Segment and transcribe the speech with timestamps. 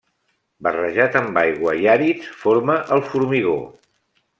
[0.67, 3.59] Barrejat amb aigua i àrids forma el formigó.